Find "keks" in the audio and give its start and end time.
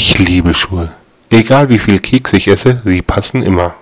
1.98-2.32